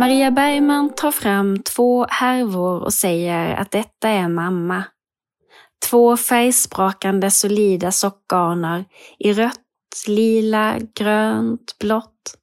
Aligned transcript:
Maria 0.00 0.30
Bergman 0.30 0.94
tar 0.94 1.10
fram 1.10 1.58
två 1.58 2.06
härvor 2.10 2.82
och 2.82 2.94
säger 2.94 3.54
att 3.54 3.70
detta 3.70 4.08
är 4.08 4.28
mamma. 4.28 4.84
Två 5.90 6.16
färgsprakande 6.16 7.30
solida 7.30 7.92
sockgarner 7.92 8.84
i 9.18 9.32
rött, 9.32 10.04
lila, 10.06 10.78
grönt, 10.94 11.78
blått. 11.80 12.36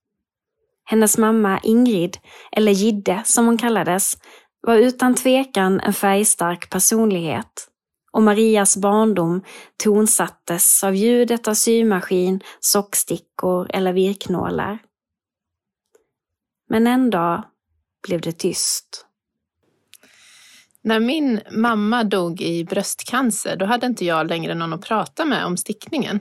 Hennes 0.85 1.17
mamma 1.17 1.59
Ingrid, 1.63 2.17
eller 2.51 2.71
Gidde 2.71 3.21
som 3.25 3.45
hon 3.45 3.57
kallades, 3.57 4.17
var 4.61 4.75
utan 4.75 5.15
tvekan 5.15 5.79
en 5.79 5.93
färgstark 5.93 6.69
personlighet 6.69 7.67
och 8.11 8.23
Marias 8.23 8.77
barndom 8.77 9.41
tonsattes 9.83 10.83
av 10.83 10.95
ljudet 10.95 11.47
av 11.47 11.53
symaskin, 11.53 12.41
sockstickor 12.59 13.67
eller 13.69 13.93
virknålar. 13.93 14.79
Men 16.67 16.87
en 16.87 17.09
dag 17.09 17.43
blev 18.07 18.21
det 18.21 18.31
tyst. 18.31 19.05
När 20.81 20.99
min 20.99 21.39
mamma 21.51 22.03
dog 22.03 22.41
i 22.41 22.63
bröstcancer, 22.63 23.55
då 23.55 23.65
hade 23.65 23.85
inte 23.87 24.05
jag 24.05 24.27
längre 24.27 24.55
någon 24.55 24.73
att 24.73 24.81
prata 24.81 25.25
med 25.25 25.45
om 25.45 25.57
stickningen. 25.57 26.19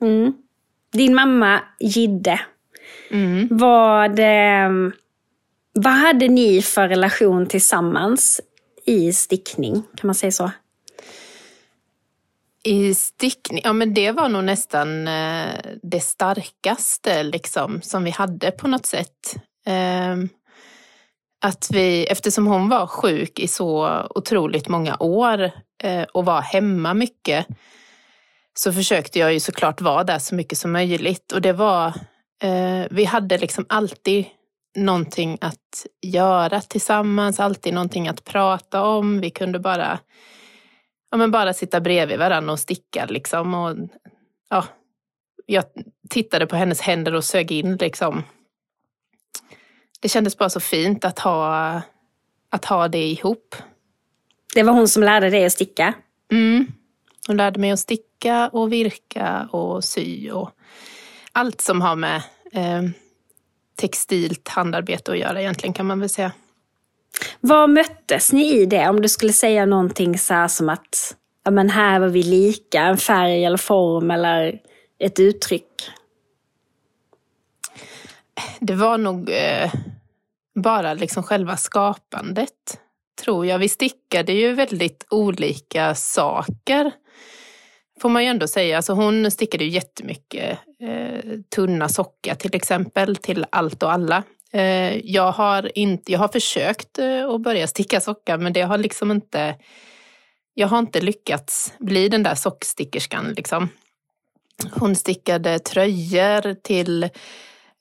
Mm. 0.00 0.32
Din 0.92 1.14
mamma 1.14 1.60
Gidde, 1.80 2.40
Mm. 3.10 3.48
vad, 3.50 4.18
eh, 4.18 4.92
vad 5.72 5.92
hade 5.92 6.28
ni 6.28 6.62
för 6.62 6.88
relation 6.88 7.46
tillsammans 7.46 8.40
i 8.86 9.12
stickning? 9.12 9.74
Kan 9.96 10.08
man 10.08 10.14
säga 10.14 10.32
så? 10.32 10.50
I 12.70 12.94
stickning, 12.94 13.60
ja 13.64 13.72
men 13.72 13.94
det 13.94 14.12
var 14.12 14.28
nog 14.28 14.44
nästan 14.44 15.08
eh, 15.08 15.54
det 15.82 16.00
starkaste 16.00 17.22
liksom 17.22 17.82
som 17.82 18.04
vi 18.04 18.10
hade 18.10 18.50
på 18.50 18.68
något 18.68 18.86
sätt. 18.86 19.36
Ehm, 19.66 20.28
att 21.44 21.68
vi, 21.70 22.06
eftersom 22.06 22.46
hon 22.46 22.68
var 22.68 22.86
sjuk 22.86 23.38
i 23.38 23.48
så 23.48 24.02
otroligt 24.14 24.68
många 24.68 24.96
år 25.00 25.50
eh, 25.82 26.02
och 26.02 26.24
var 26.24 26.40
hemma 26.40 26.94
mycket 26.94 27.46
så 28.54 28.72
försökte 28.72 29.18
jag 29.18 29.32
ju 29.32 29.40
såklart 29.40 29.80
vara 29.80 30.04
där 30.04 30.18
så 30.18 30.34
mycket 30.34 30.58
som 30.58 30.72
möjligt 30.72 31.32
och 31.32 31.40
det 31.40 31.52
var, 31.52 31.86
eh, 32.42 32.86
vi 32.90 33.04
hade 33.04 33.38
liksom 33.38 33.66
alltid 33.68 34.24
någonting 34.76 35.38
att 35.40 35.86
göra 36.02 36.60
tillsammans, 36.60 37.40
alltid 37.40 37.74
någonting 37.74 38.08
att 38.08 38.24
prata 38.24 38.84
om. 38.84 39.20
Vi 39.20 39.30
kunde 39.30 39.58
bara 39.58 39.98
ja, 41.10 41.16
men 41.16 41.30
bara 41.30 41.52
sitta 41.52 41.80
bredvid 41.80 42.18
varandra 42.18 42.52
och 42.52 42.60
sticka 42.60 43.06
liksom. 43.06 43.54
Och, 43.54 43.76
ja, 44.48 44.64
jag 45.46 45.64
tittade 46.10 46.46
på 46.46 46.56
hennes 46.56 46.80
händer 46.80 47.14
och 47.14 47.24
sög 47.24 47.52
in 47.52 47.76
liksom. 47.76 48.22
Det 50.00 50.08
kändes 50.08 50.38
bara 50.38 50.50
så 50.50 50.60
fint 50.60 51.04
att 51.04 51.18
ha, 51.18 51.80
att 52.50 52.64
ha 52.64 52.88
det 52.88 53.06
ihop. 53.06 53.56
Det 54.54 54.62
var 54.62 54.72
hon 54.72 54.88
som 54.88 55.02
lärde 55.02 55.30
dig 55.30 55.46
att 55.46 55.52
sticka? 55.52 55.94
Mm. 56.32 56.66
Hon 57.26 57.36
lärde 57.36 57.60
mig 57.60 57.70
att 57.70 57.80
sticka 57.80 58.48
och 58.48 58.72
virka 58.72 59.48
och 59.52 59.84
sy 59.84 60.30
och 60.30 60.50
allt 61.32 61.60
som 61.60 61.80
har 61.80 61.96
med 61.96 62.22
eh, 62.52 62.82
textilt 63.76 64.48
handarbete 64.48 65.12
att 65.12 65.18
göra 65.18 65.40
egentligen 65.40 65.72
kan 65.74 65.86
man 65.86 66.00
väl 66.00 66.08
säga. 66.08 66.32
Var 67.40 67.66
möttes 67.66 68.32
ni 68.32 68.60
i 68.60 68.66
det? 68.66 68.88
Om 68.88 69.02
du 69.02 69.08
skulle 69.08 69.32
säga 69.32 69.66
någonting 69.66 70.18
så 70.18 70.34
här 70.34 70.48
som 70.48 70.68
att 70.68 71.16
ja, 71.44 71.50
men 71.50 71.70
här 71.70 72.00
var 72.00 72.08
vi 72.08 72.22
lika, 72.22 72.80
en 72.80 72.96
färg 72.96 73.44
eller 73.44 73.56
form 73.56 74.10
eller 74.10 74.60
ett 74.98 75.20
uttryck. 75.20 75.90
Det 78.60 78.74
var 78.74 78.98
nog 78.98 79.30
eh, 79.30 79.72
bara 80.54 80.94
liksom 80.94 81.22
själva 81.22 81.56
skapandet, 81.56 82.80
tror 83.24 83.46
jag. 83.46 83.58
Vi 83.58 83.68
stickade 83.68 84.32
ju 84.32 84.52
väldigt 84.52 85.06
olika 85.10 85.94
saker, 85.94 86.92
får 88.00 88.08
man 88.08 88.24
ju 88.24 88.28
ändå 88.28 88.48
säga. 88.48 88.76
Alltså 88.76 88.92
hon 88.92 89.30
stickade 89.30 89.64
ju 89.64 89.70
jättemycket 89.70 90.58
eh, 90.80 91.38
tunna 91.54 91.88
sockar 91.88 92.34
till 92.34 92.56
exempel, 92.56 93.16
till 93.16 93.46
allt 93.50 93.82
och 93.82 93.92
alla. 93.92 94.22
Eh, 94.52 94.96
jag, 94.98 95.32
har 95.32 95.78
inte, 95.78 96.12
jag 96.12 96.18
har 96.18 96.28
försökt 96.28 96.98
eh, 96.98 97.28
att 97.28 97.40
börja 97.40 97.66
sticka 97.66 98.00
sockar, 98.00 98.38
men 98.38 98.52
det 98.52 98.62
har 98.62 98.78
liksom 98.78 99.10
inte... 99.10 99.56
Jag 100.54 100.68
har 100.68 100.78
inte 100.78 101.00
lyckats 101.00 101.72
bli 101.78 102.08
den 102.08 102.22
där 102.22 102.34
sockstickerskan. 102.34 103.32
Liksom. 103.36 103.68
Hon 104.72 104.96
stickade 104.96 105.58
tröjor 105.58 106.54
till 106.54 107.02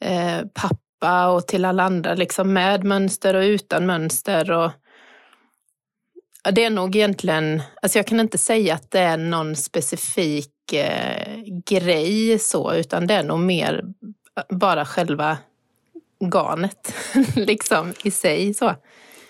eh, 0.02 0.41
pappa 0.53 1.28
och 1.28 1.47
till 1.47 1.66
alla 1.66 1.84
andra, 1.84 2.16
liksom 2.16 2.53
med 2.53 2.84
mönster 2.84 3.34
och 3.34 3.41
utan 3.41 3.86
mönster. 3.86 4.51
Och, 4.51 4.72
ja, 6.44 6.51
det 6.51 6.63
är 6.63 6.69
nog 6.69 6.96
egentligen, 6.96 7.62
alltså 7.81 8.00
jag 8.00 8.07
kan 8.07 8.19
inte 8.19 8.38
säga 8.38 8.74
att 8.74 8.91
det 8.91 9.00
är 9.00 9.18
någon 9.18 9.56
specifik 9.56 10.74
eh, 10.74 11.44
grej 11.66 12.40
så, 12.40 12.74
utan 12.74 13.07
det 13.07 13.13
är 13.13 13.24
nog 13.24 13.40
mer 13.40 13.84
eh, 14.38 14.57
bara 14.57 14.86
själva 14.86 15.38
garnet 16.19 16.94
liksom 17.35 17.94
i 18.03 18.12
sig. 18.12 18.53
så. 18.53 18.75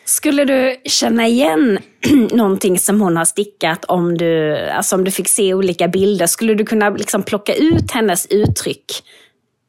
Skulle 0.06 0.46
du 0.46 0.76
känna 0.86 1.28
igen 1.28 1.80
någonting 2.32 2.80
som 2.80 3.02
hon 3.02 3.18
har 3.18 3.26
stickat 3.26 3.86
om 3.86 4.18
du, 4.18 4.58
alltså 4.58 4.96
om 4.96 5.04
du 5.04 5.12
fick 5.12 5.28
se 5.28 5.54
olika 5.54 5.88
bilder? 5.88 6.28
Skulle 6.28 6.54
du 6.54 6.66
kunna 6.66 6.90
liksom 6.90 7.24
plocka 7.24 7.54
ut 7.54 7.92
hennes 7.92 8.26
uttryck 8.26 8.86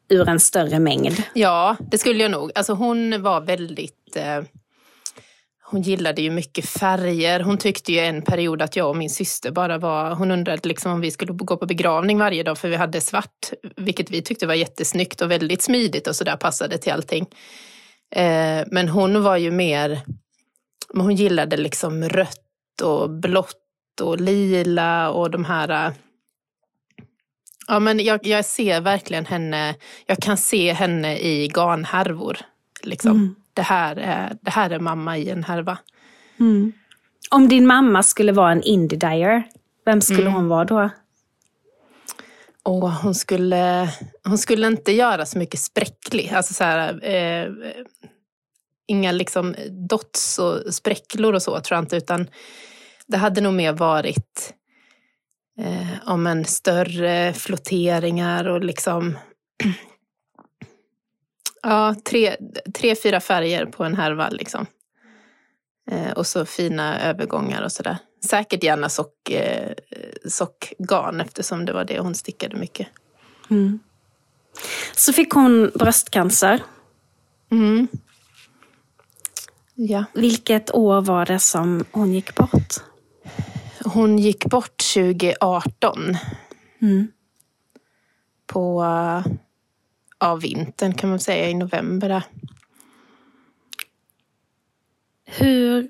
ur 0.09 0.29
en 0.29 0.41
större 0.41 0.79
mängd? 0.79 1.23
Ja, 1.35 1.77
det 1.91 1.99
skulle 1.99 2.23
jag 2.23 2.31
nog. 2.31 2.53
Alltså 2.55 2.73
hon 2.73 3.23
var 3.23 3.41
väldigt... 3.41 4.17
Eh, 4.17 4.45
hon 5.71 5.83
gillade 5.83 6.23
ju 6.23 6.31
mycket 6.31 6.69
färger. 6.69 7.41
Hon 7.41 7.59
tyckte 7.59 7.93
ju 7.93 7.99
en 7.99 8.23
period 8.23 8.63
att 8.63 8.77
jag 8.77 8.89
och 8.89 8.97
min 8.97 9.11
syster 9.11 9.51
bara 9.51 9.79
var... 9.79 10.15
Hon 10.15 10.31
undrade 10.31 10.69
liksom 10.69 10.93
om 10.93 11.01
vi 11.01 11.11
skulle 11.11 11.33
gå 11.33 11.57
på 11.57 11.67
begravning 11.67 12.19
varje 12.19 12.43
dag 12.43 12.59
för 12.59 12.69
vi 12.69 12.77
hade 12.77 13.01
svart, 13.01 13.53
vilket 13.77 14.11
vi 14.11 14.23
tyckte 14.23 14.47
var 14.47 14.55
jättesnyggt 14.55 15.21
och 15.21 15.31
väldigt 15.31 15.63
smidigt 15.63 16.07
och 16.07 16.17
sådär 16.17 16.37
passade 16.37 16.79
till 16.79 16.93
allting. 16.93 17.27
Eh, 18.15 18.65
men 18.67 18.89
hon 18.89 19.23
var 19.23 19.37
ju 19.37 19.51
mer... 19.51 20.01
Hon 20.95 21.15
gillade 21.15 21.57
liksom 21.57 22.09
rött 22.09 22.81
och 22.83 23.11
blått 23.11 24.01
och 24.03 24.21
lila 24.21 25.11
och 25.11 25.31
de 25.31 25.45
här... 25.45 25.87
Eh, 25.87 25.93
ja, 27.69 27.79
men 27.79 28.05
jag, 28.05 28.27
jag 28.27 28.45
ser 28.45 28.81
verkligen 28.81 29.27
henne, 29.27 29.75
jag 30.07 30.19
kan 30.19 30.37
se 30.37 30.73
henne 30.73 31.19
i 31.19 31.49
garnhärvor. 31.49 32.39
Liksom. 32.83 33.11
Mm. 33.11 33.35
Det, 33.55 33.63
här 33.63 33.97
är, 33.97 34.37
det 34.41 34.51
här 34.51 34.71
är 34.71 34.81
mamma 34.81 35.19
i 35.19 35.31
en 35.31 35.45
härva. 35.45 35.79
Om 37.31 37.49
din 37.49 37.67
mamma 37.67 38.03
skulle 38.03 38.33
vara 38.33 38.53
en 38.53 38.63
indie 38.63 38.99
dyer, 38.99 39.43
vem 39.85 40.01
skulle 40.01 40.21
Mm. 40.23 40.33
hon 40.33 40.49
vara 40.49 40.65
då? 40.65 40.91
Och 42.63 42.91
hon 42.91 43.15
skulle, 43.15 43.91
hon 44.25 44.39
skulle 44.39 44.67
inte 44.67 44.93
göra 44.93 45.27
så 45.27 45.39
mycket 45.39 45.61
spräcklig. 45.61 46.33
Alltså 46.35 46.55
så 46.55 46.65
här, 46.65 47.05
eh, 47.05 47.49
inga 48.87 49.13
liksom 49.13 49.55
dots 49.89 50.39
och 50.39 50.75
spräcklor 50.75 51.35
och 51.35 51.43
så 51.43 51.61
tror 51.61 51.77
jag 51.77 51.83
inte. 51.83 51.97
Utan 51.97 52.27
det 53.07 53.17
hade 53.17 53.41
nog 53.41 53.55
mer 53.55 53.73
varit 53.73 54.55
eh, 55.61 56.09
om 56.11 56.27
en 56.27 56.45
större 56.45 57.33
flotteringar 57.33 58.49
och 58.49 58.65
liksom 58.65 59.19
ja, 61.63 61.95
tre, 62.05 62.37
tre, 62.75 62.95
fyra 62.97 63.21
färger 63.21 63.67
på 63.67 63.85
en 63.85 63.97
härva 63.97 64.29
liksom. 64.29 64.67
Eh, 65.91 66.11
och 66.13 66.27
så 66.27 66.45
fina 66.45 67.01
övergångar 67.01 67.63
och 67.63 67.73
sådär. 67.73 67.97
Säkert 68.25 68.63
gärna 68.65 68.89
sock, 68.89 69.31
eh, 69.31 69.73
sockgarn 70.29 71.21
eftersom 71.21 71.65
det 71.65 71.73
var 71.73 71.85
det 71.85 71.99
hon 72.01 72.15
stickade 72.15 72.57
mycket. 72.57 72.89
Så 74.97 75.13
fick 75.13 75.31
hon 75.33 75.71
bröstcancer. 75.75 76.63
Mm. 77.51 77.89
Ja. 79.75 80.05
Vilket 80.15 80.75
år 80.75 81.01
var 81.01 81.27
det 81.27 81.39
som 81.39 81.85
hon 81.91 82.13
gick 82.15 82.35
bort? 82.35 82.75
Hon 83.85 84.19
gick 84.19 84.45
bort 84.45 84.77
2018 84.95 86.17
Mm. 86.83 87.09
på 88.47 88.85
ja, 90.21 90.35
vintern 90.35 90.95
kan 90.95 91.11
man 91.11 91.21
säga, 91.21 91.49
i 91.49 91.55
november. 91.55 92.09
Där. 92.09 92.23
Hur 95.25 95.89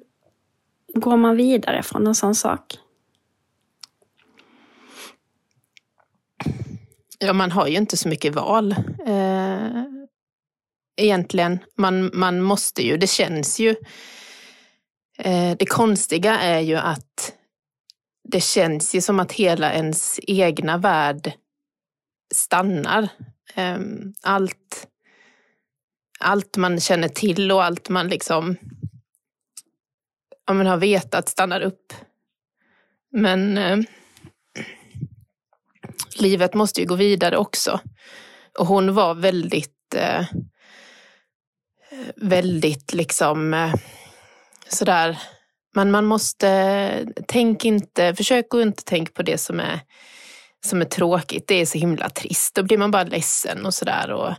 går 0.95 1.17
man 1.17 1.37
vidare 1.37 1.83
från 1.83 2.07
en 2.07 2.15
sån 2.15 2.35
sak? 2.35 2.79
Ja, 7.19 7.33
man 7.33 7.51
har 7.51 7.67
ju 7.67 7.77
inte 7.77 7.97
så 7.97 8.09
mycket 8.09 8.35
val. 8.35 8.75
Eh, 9.07 9.85
egentligen. 10.97 11.59
Man, 11.77 12.11
man 12.15 12.41
måste 12.41 12.83
ju, 12.83 12.97
det 12.97 13.07
känns 13.07 13.61
ju. 13.61 13.71
Eh, 15.19 15.57
det 15.59 15.67
konstiga 15.67 16.39
är 16.39 16.61
ju 16.61 16.77
att 16.77 17.35
det 18.29 18.41
känns 18.41 18.95
ju 18.95 19.01
som 19.01 19.21
att 19.21 19.33
hela 19.33 19.73
ens 19.73 20.21
egna 20.23 20.79
värld 20.79 21.33
stannar. 22.35 23.09
Eh, 23.55 23.79
allt, 24.23 24.87
allt 26.21 26.57
man 26.57 26.81
känner 26.81 27.09
till 27.09 27.53
och 27.53 27.65
allt 27.65 27.89
man 27.89 28.09
liksom 28.09 28.57
ja, 30.47 30.55
men 30.55 30.67
har 30.67 30.77
vetat 30.77 31.29
stannar 31.29 31.61
upp. 31.61 31.93
Men 33.13 33.59
eh, 33.59 33.79
livet 36.17 36.55
måste 36.55 36.81
ju 36.81 36.87
gå 36.87 36.95
vidare 36.95 37.37
också. 37.37 37.81
Och 38.59 38.67
hon 38.67 38.95
var 38.95 39.15
väldigt, 39.15 39.95
eh, 39.95 40.25
väldigt 42.17 42.93
liksom 42.93 43.55
eh, 43.55 43.75
sådär, 44.69 45.19
men 45.75 45.91
man 45.91 46.05
måste, 46.05 47.07
tänk 47.29 47.65
inte, 47.65 48.15
försök 48.15 48.55
att 48.55 48.61
inte 48.63 48.85
tänka 48.85 49.13
på 49.13 49.23
det 49.23 49.39
som 49.39 49.61
är, 49.61 49.81
som 50.67 50.81
är 50.81 50.85
tråkigt. 50.85 51.45
Det 51.49 51.55
är 51.55 51.67
så 51.67 51.79
himla 51.79 52.11
trist. 52.11 52.55
Då 52.55 52.63
blir 52.63 52.79
man 52.79 52.91
bara 52.91 53.05
ledsen 53.05 53.67
och 53.67 53.75
sådär. 53.75 54.13
Och, 54.13 54.31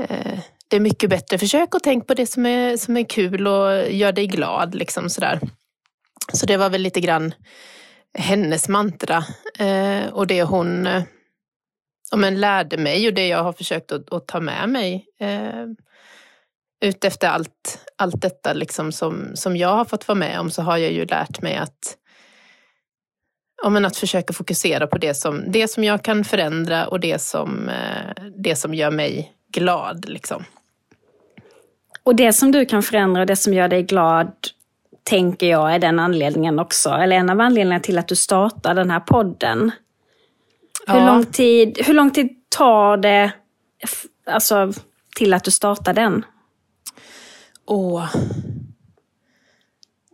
eh, 0.00 0.38
det 0.68 0.76
är 0.76 0.80
mycket 0.80 1.10
bättre. 1.10 1.38
Försök 1.38 1.74
att 1.74 1.82
tänka 1.82 2.06
på 2.06 2.14
det 2.14 2.26
som 2.26 2.46
är, 2.46 2.76
som 2.76 2.96
är 2.96 3.04
kul 3.04 3.46
och 3.46 3.90
gör 3.90 4.12
dig 4.12 4.26
glad. 4.26 4.74
Liksom 4.74 5.10
sådär. 5.10 5.40
Så 6.32 6.46
det 6.46 6.56
var 6.56 6.70
väl 6.70 6.82
lite 6.82 7.00
grann 7.00 7.34
hennes 8.18 8.68
mantra 8.68 9.24
eh, 9.58 10.06
och 10.12 10.26
det 10.26 10.42
hon 10.42 10.86
eh, 10.86 11.02
men 12.16 12.40
lärde 12.40 12.76
mig 12.76 13.08
och 13.08 13.14
det 13.14 13.28
jag 13.28 13.42
har 13.42 13.52
försökt 13.52 13.92
att, 13.92 14.12
att 14.12 14.28
ta 14.28 14.40
med 14.40 14.68
mig 14.68 15.06
eh, 15.20 15.66
utefter 16.84 17.28
allt, 17.28 17.78
allt 17.96 18.22
detta 18.22 18.52
liksom 18.52 18.92
som, 18.92 19.36
som 19.36 19.56
jag 19.56 19.68
har 19.68 19.84
fått 19.84 20.08
vara 20.08 20.18
med 20.18 20.40
om 20.40 20.50
så 20.50 20.62
har 20.62 20.76
jag 20.76 20.92
ju 20.92 21.04
lärt 21.04 21.42
mig 21.42 21.56
att, 21.56 21.96
ja, 23.62 23.68
men 23.68 23.84
att 23.84 23.96
försöka 23.96 24.32
fokusera 24.32 24.86
på 24.86 24.98
det 24.98 25.14
som, 25.14 25.44
det 25.52 25.68
som 25.68 25.84
jag 25.84 26.02
kan 26.04 26.24
förändra 26.24 26.86
och 26.86 27.00
det 27.00 27.22
som, 27.22 27.68
eh, 27.68 28.24
det 28.36 28.56
som 28.56 28.74
gör 28.74 28.90
mig 28.90 29.32
glad. 29.52 30.08
Liksom. 30.08 30.44
Och 32.02 32.16
det 32.16 32.32
som 32.32 32.52
du 32.52 32.66
kan 32.66 32.82
förändra 32.82 33.20
och 33.20 33.26
det 33.26 33.36
som 33.36 33.54
gör 33.54 33.68
dig 33.68 33.82
glad 33.82 34.32
tänker 35.04 35.46
jag 35.46 35.74
är 35.74 35.78
den 35.78 35.98
anledningen 35.98 36.58
också, 36.58 36.90
eller 36.90 37.16
en 37.16 37.30
av 37.30 37.40
anledningarna 37.40 37.80
till 37.80 37.98
att 37.98 38.08
du 38.08 38.16
startar 38.16 38.74
den 38.74 38.90
här 38.90 39.00
podden. 39.00 39.70
Ja. 40.86 40.92
Hur, 40.92 41.06
lång 41.06 41.24
tid, 41.24 41.78
hur 41.86 41.94
lång 41.94 42.10
tid 42.10 42.28
tar 42.48 42.96
det 42.96 43.32
alltså, 44.26 44.72
till 45.16 45.34
att 45.34 45.44
du 45.44 45.50
startar 45.50 45.94
den? 45.94 46.24
Åh. 47.66 48.14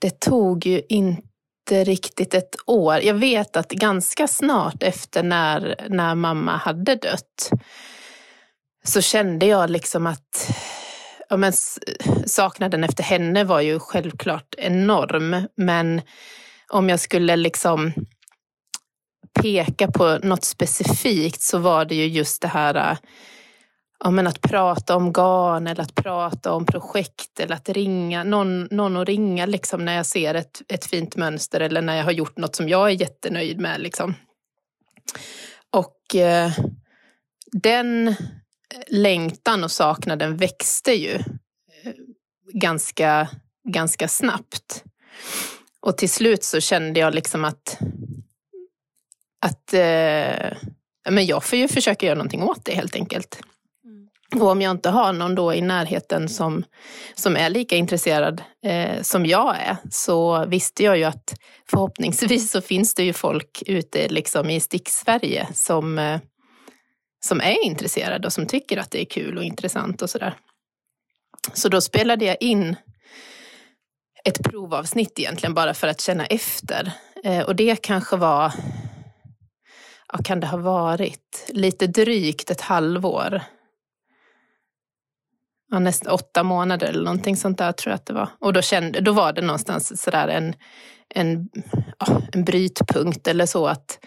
Det 0.00 0.20
tog 0.20 0.66
ju 0.66 0.82
inte 0.88 1.27
riktigt 1.72 2.34
ett 2.34 2.56
år. 2.66 3.00
Jag 3.00 3.14
vet 3.14 3.56
att 3.56 3.70
ganska 3.70 4.28
snart 4.28 4.82
efter 4.82 5.22
när, 5.22 5.86
när 5.88 6.14
mamma 6.14 6.56
hade 6.56 6.94
dött 6.94 7.50
så 8.84 9.00
kände 9.00 9.46
jag 9.46 9.70
liksom 9.70 10.06
att 10.06 10.50
ja, 11.28 11.36
men, 11.36 11.52
saknaden 12.26 12.84
efter 12.84 13.02
henne 13.02 13.44
var 13.44 13.60
ju 13.60 13.78
självklart 13.78 14.54
enorm. 14.58 15.46
Men 15.56 16.00
om 16.68 16.88
jag 16.88 17.00
skulle 17.00 17.36
liksom 17.36 17.92
peka 19.42 19.88
på 19.88 20.18
något 20.22 20.44
specifikt 20.44 21.42
så 21.42 21.58
var 21.58 21.84
det 21.84 21.94
ju 21.94 22.06
just 22.06 22.42
det 22.42 22.48
här 22.48 22.74
äh, 22.74 22.98
ja, 24.04 24.10
men 24.10 24.26
att 24.26 24.40
prata 24.40 24.96
om 24.96 25.12
garn 25.12 25.66
eller 25.66 25.82
att 25.82 25.94
prata 25.94 26.52
om 26.52 26.66
projekt 26.66 27.40
eller 27.40 27.54
att 27.54 27.68
ringa 27.68 28.24
någon, 28.24 28.64
någon 28.64 28.96
att 28.96 29.08
ringa 29.08 29.46
liksom 29.46 29.84
när 29.84 29.96
jag 29.96 30.06
ser 30.06 30.34
ett, 30.34 30.62
ett 30.68 30.86
fint 30.86 31.16
mönster 31.16 31.60
eller 31.60 31.82
när 31.82 31.96
jag 31.96 32.04
har 32.04 32.12
gjort 32.12 32.36
något 32.36 32.56
som 32.56 32.68
jag 32.68 32.90
är 32.90 33.00
jättenöjd 33.00 33.60
med. 33.60 33.80
Liksom. 33.80 34.14
Och 35.70 36.14
eh, 36.14 36.52
den 37.52 38.14
längtan 38.86 39.64
och 39.64 39.70
saknaden 39.70 40.36
växte 40.36 40.92
ju 40.92 41.14
eh, 41.14 41.92
ganska, 42.52 43.28
ganska 43.68 44.08
snabbt. 44.08 44.84
Och 45.80 45.98
till 45.98 46.10
slut 46.10 46.44
så 46.44 46.60
kände 46.60 47.00
jag 47.00 47.14
liksom 47.14 47.44
att, 47.44 47.78
att 49.40 49.74
eh, 49.74 50.56
men 51.10 51.26
jag 51.26 51.44
får 51.44 51.58
ju 51.58 51.68
försöka 51.68 52.06
göra 52.06 52.16
någonting 52.16 52.42
åt 52.42 52.64
det 52.64 52.74
helt 52.74 52.94
enkelt. 52.94 53.40
Och 54.36 54.48
om 54.48 54.62
jag 54.62 54.70
inte 54.70 54.90
har 54.90 55.12
någon 55.12 55.34
då 55.34 55.54
i 55.54 55.60
närheten 55.60 56.28
som, 56.28 56.64
som 57.14 57.36
är 57.36 57.50
lika 57.50 57.76
intresserad 57.76 58.42
eh, 58.64 59.02
som 59.02 59.26
jag 59.26 59.56
är 59.56 59.76
så 59.90 60.46
visste 60.46 60.84
jag 60.84 60.98
ju 60.98 61.04
att 61.04 61.34
förhoppningsvis 61.70 62.50
så 62.50 62.60
finns 62.60 62.94
det 62.94 63.02
ju 63.02 63.12
folk 63.12 63.62
ute 63.66 64.08
liksom 64.08 64.50
i 64.50 64.60
Stick-Sverige 64.60 65.48
som 65.54 65.98
eh, 65.98 66.20
som 67.20 67.40
är 67.40 67.64
intresserade 67.64 68.26
och 68.26 68.32
som 68.32 68.46
tycker 68.46 68.76
att 68.76 68.90
det 68.90 69.00
är 69.00 69.04
kul 69.04 69.38
och 69.38 69.44
intressant 69.44 70.02
och 70.02 70.10
sådär. 70.10 70.34
Så 71.52 71.68
då 71.68 71.80
spelade 71.80 72.24
jag 72.24 72.36
in 72.40 72.76
ett 74.24 74.42
provavsnitt 74.42 75.18
egentligen 75.18 75.54
bara 75.54 75.74
för 75.74 75.88
att 75.88 76.00
känna 76.00 76.26
efter. 76.26 76.92
Eh, 77.24 77.44
och 77.44 77.56
det 77.56 77.76
kanske 77.82 78.16
var, 78.16 78.52
ja 80.12 80.18
kan 80.24 80.40
det 80.40 80.46
ha 80.46 80.58
varit, 80.58 81.46
lite 81.48 81.86
drygt 81.86 82.50
ett 82.50 82.60
halvår. 82.60 83.42
Ja, 85.70 85.78
nästan 85.78 86.12
åtta 86.12 86.42
månader 86.42 86.86
eller 86.86 87.04
någonting 87.04 87.36
sånt 87.36 87.58
där 87.58 87.72
tror 87.72 87.90
jag 87.90 87.94
att 87.94 88.06
det 88.06 88.12
var. 88.12 88.28
Och 88.40 88.52
då, 88.52 88.62
kände, 88.62 89.00
då 89.00 89.12
var 89.12 89.32
det 89.32 89.42
någonstans 89.42 90.02
sådär 90.02 90.28
en, 90.28 90.54
en, 91.14 91.48
ja, 91.98 92.22
en 92.32 92.44
brytpunkt 92.44 93.28
eller 93.28 93.46
så 93.46 93.66
att 93.66 93.98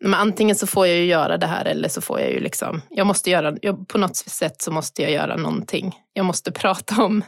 men 0.00 0.14
antingen 0.14 0.56
så 0.56 0.66
får 0.66 0.86
jag 0.86 0.96
ju 0.96 1.04
göra 1.04 1.36
det 1.38 1.46
här 1.46 1.64
eller 1.64 1.88
så 1.88 2.00
får 2.00 2.20
jag 2.20 2.30
ju 2.30 2.40
liksom, 2.40 2.82
jag 2.90 3.06
måste 3.06 3.30
göra, 3.30 3.56
jag, 3.62 3.88
på 3.88 3.98
något 3.98 4.16
sätt 4.16 4.62
så 4.62 4.70
måste 4.70 5.02
jag 5.02 5.10
göra 5.10 5.36
någonting. 5.36 5.94
Jag 6.12 6.26
måste 6.26 6.52
prata 6.62 7.02
om, 7.02 7.24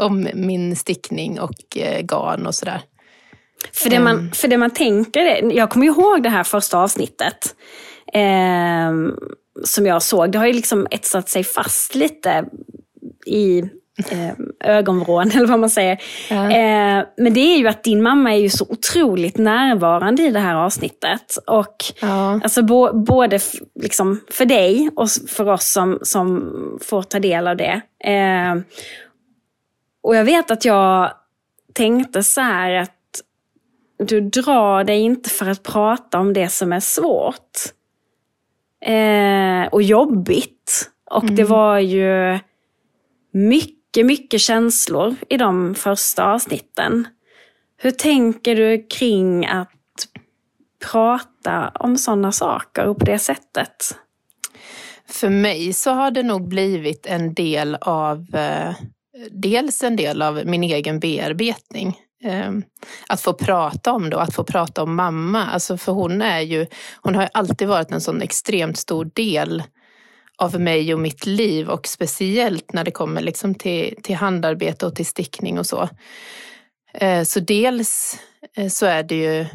om 0.00 0.28
min 0.34 0.76
stickning 0.76 1.40
och 1.40 1.76
eh, 1.76 2.00
garn 2.00 2.46
och 2.46 2.54
sådär. 2.54 2.80
För 3.72 3.90
det, 3.90 4.00
man, 4.00 4.18
ehm. 4.18 4.32
för 4.32 4.48
det 4.48 4.58
man 4.58 4.70
tänker, 4.70 5.52
jag 5.52 5.70
kommer 5.70 5.86
ihåg 5.86 6.22
det 6.22 6.28
här 6.28 6.44
första 6.44 6.78
avsnittet 6.78 7.54
eh, 8.12 8.92
som 9.64 9.86
jag 9.86 10.02
såg. 10.02 10.32
Det 10.32 10.38
har 10.38 10.46
ju 10.46 10.52
liksom 10.52 10.86
etsat 10.90 11.28
sig 11.28 11.44
fast 11.44 11.94
lite 11.94 12.44
i 13.26 13.58
eh, 14.10 14.32
ögonvrån 14.60 15.30
eller 15.34 15.46
vad 15.46 15.60
man 15.60 15.70
säger. 15.70 16.02
Ja. 16.30 16.50
Eh, 16.50 17.04
men 17.16 17.34
det 17.34 17.40
är 17.40 17.58
ju 17.58 17.68
att 17.68 17.84
din 17.84 18.02
mamma 18.02 18.34
är 18.34 18.38
ju 18.38 18.50
så 18.50 18.66
otroligt 18.68 19.38
närvarande 19.38 20.22
i 20.22 20.30
det 20.30 20.38
här 20.38 20.54
avsnittet. 20.54 21.38
Och 21.46 21.76
ja. 22.00 22.40
alltså 22.42 22.62
bo, 22.62 22.92
både 22.92 23.40
liksom 23.80 24.20
för 24.30 24.44
dig 24.44 24.90
och 24.96 25.08
för 25.10 25.48
oss 25.48 25.72
som, 25.72 25.98
som 26.02 26.52
får 26.82 27.02
ta 27.02 27.18
del 27.18 27.46
av 27.46 27.56
det. 27.56 27.80
Eh, 28.04 28.54
och 30.02 30.16
jag 30.16 30.24
vet 30.24 30.50
att 30.50 30.64
jag 30.64 31.12
tänkte 31.72 32.22
så 32.22 32.40
här 32.40 32.72
att 32.72 32.90
du 33.98 34.20
drar 34.20 34.84
dig 34.84 35.00
inte 35.00 35.30
för 35.30 35.50
att 35.50 35.62
prata 35.62 36.18
om 36.18 36.32
det 36.32 36.48
som 36.48 36.72
är 36.72 36.80
svårt. 36.80 37.58
Eh, 38.84 39.72
och 39.72 39.82
jobbigt. 39.82 40.90
Och 41.10 41.22
mm. 41.22 41.34
det 41.34 41.44
var 41.44 41.78
ju 41.78 42.38
mycket 43.34 44.06
mycket, 44.06 44.40
känslor 44.40 45.16
i 45.28 45.36
de 45.36 45.74
första 45.74 46.24
avsnitten. 46.24 47.06
Hur 47.76 47.90
tänker 47.90 48.56
du 48.56 48.86
kring 48.86 49.46
att 49.46 49.70
prata 50.92 51.68
om 51.74 51.98
sådana 51.98 52.32
saker 52.32 52.86
och 52.86 52.98
på 52.98 53.04
det 53.04 53.18
sättet? 53.18 53.96
För 55.08 55.28
mig 55.28 55.72
så 55.72 55.90
har 55.90 56.10
det 56.10 56.22
nog 56.22 56.48
blivit 56.48 57.06
en 57.06 57.34
del 57.34 57.74
av, 57.80 58.26
eh, 58.34 58.74
dels 59.30 59.82
en 59.82 59.96
del 59.96 60.22
av 60.22 60.42
min 60.46 60.64
egen 60.64 61.00
bearbetning. 61.00 61.98
Ehm, 62.24 62.62
att 63.08 63.20
få 63.20 63.32
prata 63.32 63.92
om 63.92 64.10
det 64.10 64.16
och 64.16 64.22
att 64.22 64.34
få 64.34 64.44
prata 64.44 64.82
om 64.82 64.94
mamma. 64.94 65.46
Alltså 65.46 65.76
för 65.76 65.92
hon 65.92 66.22
är 66.22 66.40
ju, 66.40 66.66
hon 67.02 67.14
har 67.14 67.28
alltid 67.32 67.68
varit 67.68 67.90
en 67.90 68.00
sån 68.00 68.22
extremt 68.22 68.78
stor 68.78 69.10
del 69.14 69.62
av 70.38 70.60
mig 70.60 70.94
och 70.94 71.00
mitt 71.00 71.26
liv 71.26 71.68
och 71.68 71.86
speciellt 71.86 72.72
när 72.72 72.84
det 72.84 72.90
kommer 72.90 73.20
liksom 73.20 73.54
till, 73.54 73.94
till 74.02 74.16
handarbete 74.16 74.86
och 74.86 74.96
till 74.96 75.06
stickning 75.06 75.58
och 75.58 75.66
så. 75.66 75.88
Eh, 76.94 77.22
så 77.22 77.40
dels 77.40 78.18
eh, 78.56 78.68
så 78.68 78.86
är 78.86 79.02
det 79.02 79.16
ju 79.16 79.46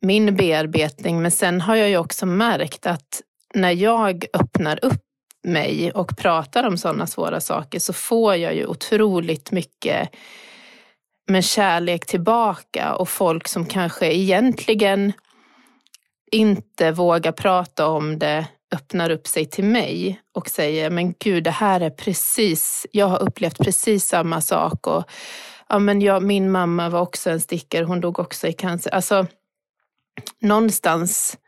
min 0.00 0.36
bearbetning 0.36 1.22
men 1.22 1.30
sen 1.30 1.60
har 1.60 1.76
jag 1.76 1.88
ju 1.88 1.96
också 1.96 2.26
märkt 2.26 2.86
att 2.86 3.22
när 3.54 3.70
jag 3.70 4.24
öppnar 4.32 4.84
upp 4.84 5.02
mig 5.44 5.92
och 5.92 6.16
pratar 6.16 6.64
om 6.64 6.78
sådana 6.78 7.06
svåra 7.06 7.40
saker 7.40 7.78
så 7.78 7.92
får 7.92 8.36
jag 8.36 8.54
ju 8.54 8.66
otroligt 8.66 9.50
mycket 9.50 10.08
med 11.28 11.44
kärlek 11.44 12.06
tillbaka 12.06 12.94
och 12.94 13.08
folk 13.08 13.48
som 13.48 13.66
kanske 13.66 14.12
egentligen 14.14 15.12
inte 16.32 16.92
vågar 16.92 17.32
prata 17.32 17.86
om 17.86 18.18
det 18.18 18.46
öppnar 18.72 19.10
upp 19.10 19.26
sig 19.26 19.46
till 19.46 19.64
mig 19.64 20.20
och 20.34 20.48
säger, 20.48 20.90
men 20.90 21.14
gud, 21.18 21.44
det 21.44 21.50
här 21.50 21.80
är 21.80 21.90
precis, 21.90 22.86
jag 22.90 23.06
har 23.06 23.22
upplevt 23.22 23.58
precis 23.58 24.06
samma 24.06 24.40
sak 24.40 24.86
och 24.86 25.04
ja, 25.68 25.78
men 25.78 26.00
jag, 26.00 26.22
min 26.22 26.50
mamma 26.50 26.88
var 26.88 27.00
också 27.00 27.30
en 27.30 27.40
stickare, 27.40 27.84
hon 27.84 28.00
dog 28.00 28.18
också 28.18 28.48
i 28.48 28.52
cancer. 28.52 28.94
Alltså, 28.94 29.26
någonstans 30.40 31.38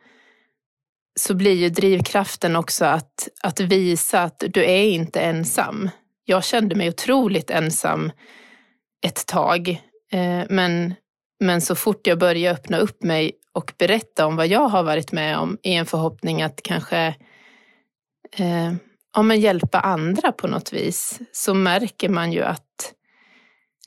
så 1.20 1.34
blir 1.34 1.54
ju 1.54 1.68
drivkraften 1.68 2.56
också 2.56 2.84
att, 2.84 3.28
att 3.42 3.60
visa 3.60 4.22
att 4.22 4.42
du 4.48 4.64
är 4.64 4.84
inte 4.84 5.20
ensam. 5.20 5.90
jag 6.24 6.44
kände 6.44 6.74
mig 6.74 6.88
otroligt 6.88 7.50
ensam 7.50 8.12
ett 9.06 9.26
tag. 9.26 9.68
Eh, 10.12 10.42
men, 10.48 10.94
men 11.40 11.60
så 11.60 11.74
fort 11.74 12.06
jag 12.06 12.18
började 12.18 12.58
öppna 12.58 12.78
upp 12.78 13.02
mig 13.02 13.32
och 13.54 13.72
berätta 13.78 14.26
om 14.26 14.36
vad 14.36 14.46
jag 14.46 14.68
har 14.68 14.82
varit 14.82 15.12
med 15.12 15.38
om 15.38 15.58
i 15.62 15.74
en 15.74 15.86
förhoppning 15.86 16.42
att 16.42 16.62
kanske 16.62 17.14
eh, 18.36 18.72
ja, 19.14 19.22
men 19.22 19.40
hjälpa 19.40 19.80
andra 19.80 20.32
på 20.32 20.46
något 20.46 20.72
vis, 20.72 21.20
så 21.32 21.54
märker 21.54 22.08
man 22.08 22.32
ju 22.32 22.42
att 22.42 22.94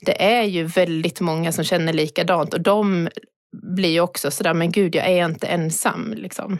det 0.00 0.22
är 0.24 0.42
ju 0.42 0.64
väldigt 0.64 1.20
många 1.20 1.52
som 1.52 1.64
känner 1.64 1.92
likadant 1.92 2.54
och 2.54 2.60
de 2.60 3.08
blir 3.52 3.90
ju 3.90 4.00
också 4.00 4.30
sådär, 4.30 4.54
men 4.54 4.72
gud, 4.72 4.94
jag 4.94 5.06
är 5.06 5.24
inte 5.24 5.46
ensam. 5.46 6.14
Liksom. 6.16 6.58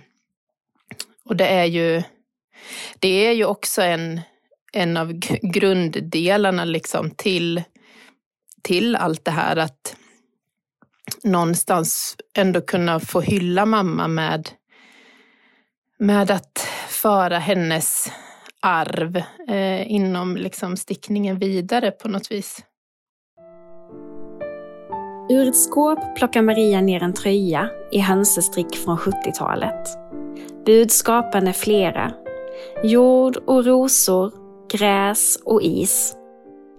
Och 1.24 1.36
det 1.36 1.46
är 1.46 1.64
ju, 1.64 2.02
det 2.98 3.26
är 3.26 3.32
ju 3.32 3.44
också 3.44 3.82
en, 3.82 4.20
en 4.72 4.96
av 4.96 5.12
grunddelarna 5.42 6.64
liksom 6.64 7.10
till, 7.10 7.62
till 8.62 8.96
allt 8.96 9.24
det 9.24 9.30
här 9.30 9.56
att 9.56 9.96
någonstans 11.24 12.16
ändå 12.34 12.60
kunna 12.60 13.00
få 13.00 13.20
hylla 13.20 13.66
mamma 13.66 14.08
med, 14.08 14.48
med 15.98 16.30
att 16.30 16.68
föra 16.88 17.38
hennes 17.38 18.12
arv 18.60 19.16
eh, 19.48 19.92
inom 19.92 20.36
liksom 20.36 20.76
stickningen 20.76 21.38
vidare 21.38 21.90
på 21.90 22.08
något 22.08 22.30
vis. 22.30 22.64
Ur 25.30 25.48
ett 25.48 25.56
skåp 25.56 26.16
plockar 26.16 26.42
Maria 26.42 26.80
ner 26.80 27.02
en 27.02 27.14
tröja 27.14 27.70
i 27.92 27.98
hönsestrick 27.98 28.76
från 28.76 28.98
70-talet. 28.98 29.88
Budskapen 30.66 31.48
är 31.48 31.52
flera. 31.52 32.12
Jord 32.82 33.36
och 33.36 33.64
rosor, 33.64 34.32
gräs 34.70 35.38
och 35.44 35.62
is. 35.62 36.14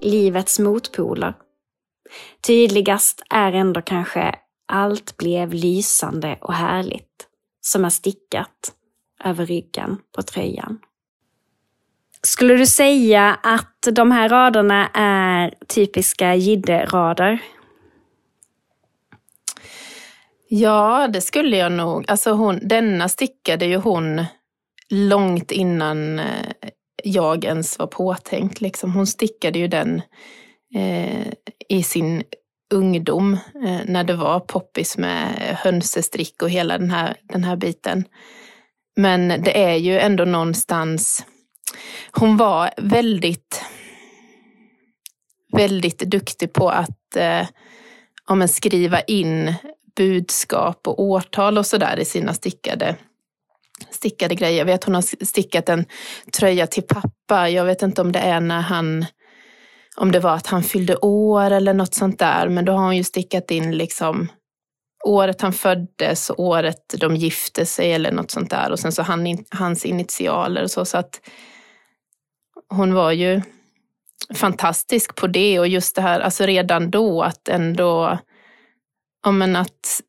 Livets 0.01 0.59
motpoler. 0.59 1.33
Tydligast 2.47 3.23
är 3.29 3.53
ändå 3.53 3.81
kanske 3.81 4.35
allt 4.67 5.17
blev 5.17 5.53
lysande 5.53 6.37
och 6.41 6.53
härligt 6.53 7.27
som 7.61 7.85
är 7.85 7.89
stickat 7.89 8.73
över 9.23 9.45
ryggen 9.45 9.97
på 10.15 10.21
tröjan. 10.21 10.79
Skulle 12.21 12.53
du 12.53 12.65
säga 12.65 13.39
att 13.43 13.87
de 13.91 14.11
här 14.11 14.29
raderna 14.29 14.87
är 14.93 15.53
typiska 15.67 16.35
jidde-rader? 16.35 17.39
Ja, 20.47 21.07
det 21.07 21.21
skulle 21.21 21.57
jag 21.57 21.71
nog. 21.71 22.05
Alltså 22.07 22.31
hon, 22.31 22.59
denna 22.67 23.09
stickade 23.09 23.65
ju 23.65 23.75
hon 23.75 24.25
långt 24.89 25.51
innan 25.51 26.19
eh, 26.19 26.25
jag 27.03 27.45
ens 27.45 27.79
var 27.79 27.87
påtänkt. 27.87 28.61
Liksom. 28.61 28.93
Hon 28.93 29.07
stickade 29.07 29.59
ju 29.59 29.67
den 29.67 29.95
eh, 29.95 30.03
Eh, 30.75 31.27
i 31.69 31.83
sin 31.83 32.23
ungdom 32.73 33.33
eh, 33.33 33.81
när 33.85 34.03
det 34.03 34.13
var 34.13 34.39
poppis 34.39 34.97
med 34.97 35.33
hönsestrick 35.63 36.41
och 36.41 36.49
hela 36.49 36.77
den 36.77 36.91
här, 36.91 37.17
den 37.23 37.43
här 37.43 37.55
biten. 37.55 38.05
Men 38.95 39.27
det 39.27 39.63
är 39.63 39.75
ju 39.75 39.99
ändå 39.99 40.25
någonstans, 40.25 41.25
hon 42.11 42.37
var 42.37 42.71
väldigt, 42.77 43.63
väldigt 45.51 45.99
duktig 45.99 46.53
på 46.53 46.69
att 46.69 47.15
eh, 47.15 47.47
ja, 48.27 48.47
skriva 48.47 49.01
in 49.01 49.53
budskap 49.95 50.87
och 50.87 51.03
årtal 51.03 51.57
och 51.57 51.65
sådär 51.65 51.99
i 51.99 52.05
sina 52.05 52.33
stickade, 52.33 52.95
stickade 53.89 54.35
grejer. 54.35 54.57
Jag 54.57 54.65
vet 54.65 54.83
hon 54.83 54.95
har 54.95 55.25
stickat 55.25 55.69
en 55.69 55.85
tröja 56.33 56.67
till 56.67 56.83
pappa. 56.83 57.49
Jag 57.49 57.65
vet 57.65 57.81
inte 57.81 58.01
om 58.01 58.11
det 58.11 58.19
är 58.19 58.39
när 58.39 58.61
han 58.61 59.05
om 59.97 60.11
det 60.11 60.19
var 60.19 60.35
att 60.35 60.47
han 60.47 60.63
fyllde 60.63 60.95
år 60.97 61.51
eller 61.51 61.73
något 61.73 61.93
sånt 61.93 62.19
där. 62.19 62.49
Men 62.49 62.65
då 62.65 62.71
har 62.71 62.83
hon 62.83 62.97
ju 62.97 63.03
stickat 63.03 63.51
in 63.51 63.77
liksom 63.77 64.27
året 65.03 65.41
han 65.41 65.53
föddes 65.53 66.29
och 66.29 66.39
året 66.39 66.95
de 66.99 67.15
gifte 67.15 67.65
sig 67.65 67.93
eller 67.93 68.11
något 68.11 68.31
sånt 68.31 68.49
där. 68.49 68.71
Och 68.71 68.79
sen 68.79 68.91
så 68.91 69.01
han, 69.01 69.45
hans 69.49 69.85
initialer 69.85 70.63
och 70.63 70.71
så. 70.71 70.85
Så 70.85 70.97
att 70.97 71.21
hon 72.69 72.93
var 72.93 73.11
ju 73.11 73.41
fantastisk 74.33 75.15
på 75.15 75.27
det 75.27 75.59
och 75.59 75.67
just 75.67 75.95
det 75.95 76.01
här, 76.01 76.19
alltså 76.19 76.45
redan 76.45 76.91
då 76.91 77.21
att 77.21 77.47
ändå, 77.47 78.17
ja 79.23 79.31
men 79.31 79.55
att 79.55 80.01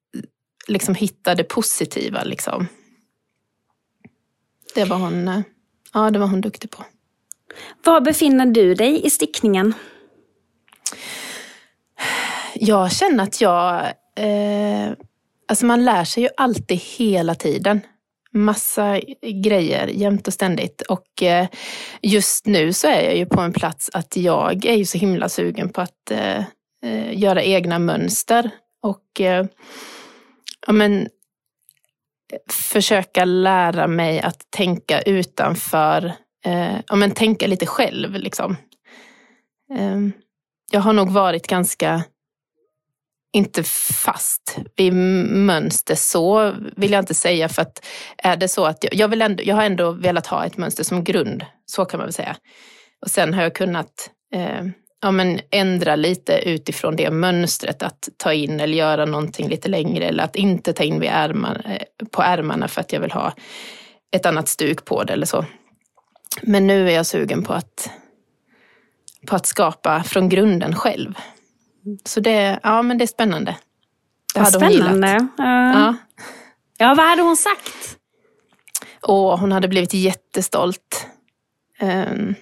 liksom 0.68 0.94
hitta 0.94 1.34
det 1.34 1.44
positiva 1.44 2.24
liksom. 2.24 2.66
Det 4.74 4.84
var 4.84 4.96
hon, 4.96 5.28
eh, 5.28 5.40
ja 5.92 6.10
det 6.10 6.18
var 6.18 6.26
hon 6.26 6.40
duktig 6.40 6.70
på. 6.70 6.84
Var 7.84 8.00
befinner 8.00 8.46
du 8.46 8.74
dig 8.74 9.06
i 9.06 9.10
stickningen? 9.10 9.74
Jag 12.54 12.92
känner 12.92 13.24
att 13.24 13.40
jag... 13.40 13.80
Eh, 14.16 14.92
alltså 15.48 15.66
man 15.66 15.84
lär 15.84 16.04
sig 16.04 16.22
ju 16.22 16.28
alltid 16.36 16.78
hela 16.78 17.34
tiden. 17.34 17.80
Massa 18.32 19.00
grejer 19.42 19.86
jämt 19.86 20.26
och 20.26 20.32
ständigt. 20.32 20.82
Och 20.82 21.22
eh, 21.22 21.46
just 22.02 22.46
nu 22.46 22.72
så 22.72 22.88
är 22.88 23.02
jag 23.02 23.16
ju 23.16 23.26
på 23.26 23.40
en 23.40 23.52
plats 23.52 23.90
att 23.92 24.16
jag 24.16 24.64
är 24.64 24.74
ju 24.74 24.84
så 24.84 24.98
himla 24.98 25.28
sugen 25.28 25.68
på 25.68 25.80
att 25.80 26.10
eh, 26.10 26.38
eh 26.84 27.18
göra 27.18 27.42
egna 27.42 27.78
mönster. 27.78 28.50
Och 28.82 29.20
eh, 29.20 29.46
ja, 30.66 30.72
men, 30.72 31.00
eh, 31.00 31.08
försöka 32.52 33.24
lära 33.24 33.86
mig 33.86 34.20
att 34.20 34.50
tänka 34.50 35.02
utanför 35.02 36.12
eh, 36.44 36.76
ja, 36.88 36.96
men 36.96 37.10
tänka 37.10 37.46
lite 37.46 37.66
själv. 37.66 38.14
Liksom. 38.14 38.56
Eh, 39.74 39.98
jag 40.70 40.80
har 40.80 40.92
nog 40.92 41.10
varit 41.10 41.46
ganska, 41.46 42.02
inte 43.32 43.62
fast 44.04 44.58
vid 44.76 44.92
mönster 44.92 45.94
så 45.94 46.54
vill 46.76 46.92
jag 46.92 47.02
inte 47.02 47.14
säga. 47.14 47.48
För 47.48 47.62
att 47.62 47.86
är 48.18 48.36
det 48.36 48.48
så 48.48 48.64
att 48.64 48.84
jag, 48.84 48.94
jag, 48.94 49.08
vill 49.08 49.22
ändå, 49.22 49.42
jag 49.46 49.56
har 49.56 49.62
ändå 49.62 49.92
velat 49.92 50.26
ha 50.26 50.46
ett 50.46 50.56
mönster 50.56 50.84
som 50.84 51.04
grund. 51.04 51.44
Så 51.66 51.84
kan 51.84 51.98
man 51.98 52.06
väl 52.06 52.14
säga. 52.14 52.36
Och 53.02 53.10
sen 53.10 53.34
har 53.34 53.42
jag 53.42 53.54
kunnat 53.54 54.10
eh, 54.34 54.64
ja, 55.00 55.10
men 55.10 55.40
ändra 55.50 55.96
lite 55.96 56.40
utifrån 56.48 56.96
det 56.96 57.10
mönstret. 57.10 57.82
Att 57.82 58.08
ta 58.16 58.32
in 58.32 58.60
eller 58.60 58.76
göra 58.76 59.04
någonting 59.04 59.48
lite 59.48 59.68
längre 59.68 60.04
eller 60.04 60.24
att 60.24 60.36
inte 60.36 60.72
ta 60.72 60.82
in 60.82 61.00
vid 61.00 61.10
ärmar, 61.12 61.62
eh, 61.64 62.06
på 62.10 62.22
ärmarna 62.22 62.68
för 62.68 62.80
att 62.80 62.92
jag 62.92 63.00
vill 63.00 63.12
ha 63.12 63.34
ett 64.16 64.26
annat 64.26 64.48
stuk 64.48 64.84
på 64.84 65.04
det 65.04 65.12
eller 65.12 65.26
så. 65.26 65.44
Men 66.42 66.66
nu 66.66 66.88
är 66.88 66.94
jag 66.94 67.06
sugen 67.06 67.42
på 67.42 67.52
att, 67.52 67.90
på 69.26 69.36
att 69.36 69.46
skapa 69.46 70.02
från 70.02 70.28
grunden 70.28 70.74
själv. 70.74 71.14
Så 72.04 72.20
det, 72.20 72.60
ja, 72.62 72.82
men 72.82 72.98
det 72.98 73.04
är 73.04 73.06
spännande. 73.06 73.56
Det 74.34 74.40
hade 74.40 74.52
spännande. 74.52 75.08
hon 75.08 75.12
gillat. 75.12 75.40
Uh, 75.40 75.80
ja. 75.80 75.94
ja, 76.78 76.94
vad 76.94 77.06
hade 77.06 77.22
hon 77.22 77.36
sagt? 77.36 77.98
Och 79.02 79.38
hon 79.38 79.52
hade 79.52 79.68
blivit 79.68 79.94
jättestolt. 79.94 81.06
Um, 81.80 82.34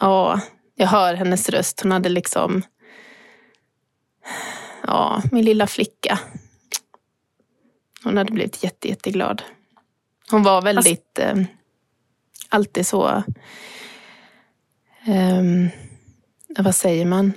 ja, 0.00 0.40
jag 0.74 0.86
hör 0.86 1.14
hennes 1.14 1.48
röst. 1.48 1.80
Hon 1.80 1.92
hade 1.92 2.08
liksom... 2.08 2.62
Ja, 4.86 5.22
min 5.32 5.44
lilla 5.44 5.66
flicka. 5.66 6.18
Hon 8.04 8.16
hade 8.16 8.32
blivit 8.32 8.64
jätte, 8.64 8.88
jätteglad. 8.88 9.42
Hon 10.30 10.42
var 10.42 10.62
väldigt... 10.62 11.18
Alltså, 11.18 11.44
alltid 12.48 12.86
så... 12.86 13.22
Um, 15.08 15.70
vad 16.58 16.74
säger 16.74 17.04
man? 17.04 17.32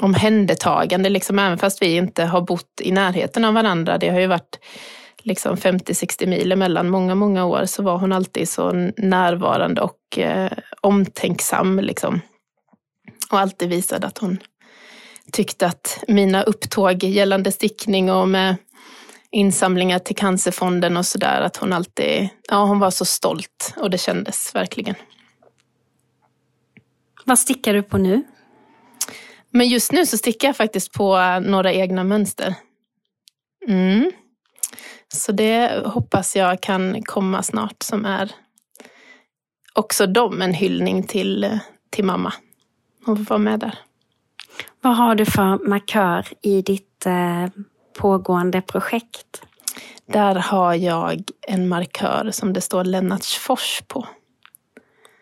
omhändertagande, 0.00 1.08
liksom, 1.08 1.38
även 1.38 1.58
fast 1.58 1.82
vi 1.82 1.96
inte 1.96 2.24
har 2.24 2.40
bott 2.40 2.80
i 2.80 2.92
närheten 2.92 3.44
av 3.44 3.54
varandra. 3.54 3.98
Det 3.98 4.08
har 4.08 4.20
ju 4.20 4.26
varit 4.26 4.58
liksom 5.22 5.56
50-60 5.56 6.26
mil 6.26 6.52
emellan 6.52 6.90
många, 6.90 7.14
många 7.14 7.44
år, 7.44 7.64
så 7.64 7.82
var 7.82 7.98
hon 7.98 8.12
alltid 8.12 8.48
så 8.48 8.72
närvarande 8.96 9.80
och 9.80 10.18
eh, 10.18 10.52
omtänksam. 10.80 11.80
Liksom. 11.80 12.20
Och 13.30 13.40
alltid 13.40 13.68
visade 13.68 14.06
att 14.06 14.18
hon 14.18 14.38
tyckte 15.32 15.66
att 15.66 16.04
mina 16.08 16.42
upptåg 16.42 17.04
gällande 17.04 17.52
stickning 17.52 18.10
och 18.10 18.28
med 18.28 18.56
insamlingar 19.36 19.98
till 19.98 20.16
Cancerfonden 20.16 20.96
och 20.96 21.06
sådär. 21.06 21.40
Att 21.40 21.56
hon 21.56 21.72
alltid, 21.72 22.28
ja 22.48 22.64
hon 22.64 22.78
var 22.78 22.90
så 22.90 23.04
stolt 23.04 23.74
och 23.76 23.90
det 23.90 23.98
kändes 23.98 24.54
verkligen. 24.54 24.94
Vad 27.24 27.38
stickar 27.38 27.74
du 27.74 27.82
på 27.82 27.98
nu? 27.98 28.24
Men 29.50 29.68
just 29.68 29.92
nu 29.92 30.06
så 30.06 30.18
stickar 30.18 30.48
jag 30.48 30.56
faktiskt 30.56 30.92
på 30.92 31.38
några 31.40 31.72
egna 31.72 32.04
mönster. 32.04 32.54
Mm. 33.68 34.12
Så 35.08 35.32
det 35.32 35.86
hoppas 35.86 36.36
jag 36.36 36.60
kan 36.60 37.02
komma 37.02 37.42
snart 37.42 37.82
som 37.82 38.04
är 38.04 38.32
också 39.72 40.06
de 40.06 40.42
en 40.42 40.54
hyllning 40.54 41.02
till, 41.02 41.58
till 41.90 42.04
mamma. 42.04 42.32
Hon 43.04 43.16
får 43.16 43.24
vara 43.24 43.38
med 43.38 43.60
där. 43.60 43.78
Vad 44.80 44.96
har 44.96 45.14
du 45.14 45.24
för 45.24 45.68
markör 45.68 46.26
i 46.42 46.62
ditt 46.62 47.06
eh, 47.06 47.46
pågående 47.98 48.60
projekt? 48.60 49.42
Där 50.06 50.34
har 50.34 50.74
jag 50.74 51.22
en 51.48 51.68
markör 51.68 52.30
som 52.30 52.52
det 52.52 52.60
står 52.60 52.84
Lennartsfors 52.84 53.82
på. 53.88 54.06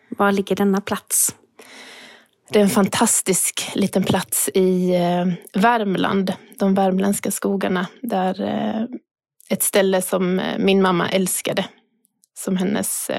Var 0.09 0.31
ligger 0.31 0.55
denna 0.55 0.81
plats? 0.81 1.35
Det 2.49 2.59
är 2.59 2.63
en 2.63 2.69
fantastisk 2.69 3.71
liten 3.75 4.03
plats 4.03 4.49
i 4.53 4.95
eh, 4.95 5.61
Värmland, 5.61 6.33
de 6.59 6.73
värmländska 6.73 7.31
skogarna. 7.31 7.87
Där 8.01 8.41
eh, 8.41 8.83
ett 9.49 9.63
ställe 9.63 10.01
som 10.01 10.39
eh, 10.39 10.57
min 10.59 10.81
mamma 10.81 11.09
älskade, 11.09 11.65
som 12.33 12.57
hennes 12.57 13.11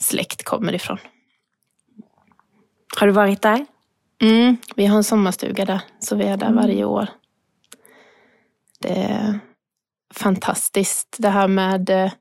släkt 0.00 0.44
kommer 0.44 0.74
ifrån. 0.74 0.98
Har 2.96 3.06
du 3.06 3.12
varit 3.12 3.42
där? 3.42 3.66
Mm, 4.22 4.56
vi 4.76 4.86
har 4.86 4.96
en 4.96 5.04
sommarstuga 5.04 5.64
där, 5.64 5.80
så 6.00 6.16
vi 6.16 6.24
är 6.24 6.36
där 6.36 6.46
mm. 6.46 6.56
varje 6.56 6.84
år 6.84 7.08
eh, 8.88 9.34
fantastiskt 10.14 11.16
det 11.18 11.28
här 11.28 11.48
med 11.48 11.90
eh, 11.90 12.12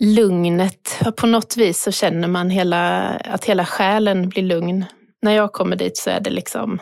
lugnet. 0.00 1.02
På 1.16 1.26
något 1.26 1.56
vis 1.56 1.82
så 1.82 1.92
känner 1.92 2.28
man 2.28 2.50
hela, 2.50 3.08
att 3.08 3.44
hela 3.44 3.66
själen 3.66 4.28
blir 4.28 4.42
lugn. 4.42 4.84
När 5.22 5.32
jag 5.32 5.52
kommer 5.52 5.76
dit 5.76 5.96
så 5.96 6.10
är 6.10 6.20
det 6.20 6.30
liksom, 6.30 6.80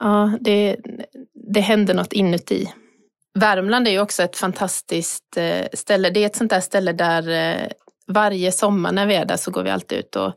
ja, 0.00 0.38
det, 0.40 0.76
det 1.34 1.60
händer 1.60 1.94
något 1.94 2.12
inuti. 2.12 2.72
Värmland 3.34 3.88
är 3.88 3.92
ju 3.92 4.00
också 4.00 4.22
ett 4.22 4.36
fantastiskt 4.36 5.36
eh, 5.36 5.66
ställe. 5.72 6.10
Det 6.10 6.20
är 6.20 6.26
ett 6.26 6.36
sånt 6.36 6.50
där 6.50 6.60
ställe 6.60 6.92
där 6.92 7.28
eh, 7.28 7.68
varje 8.06 8.52
sommar 8.52 8.92
när 8.92 9.06
vi 9.06 9.14
är 9.14 9.24
där 9.24 9.36
så 9.36 9.50
går 9.50 9.62
vi 9.62 9.70
alltid 9.70 9.98
ut 9.98 10.16
och, 10.16 10.32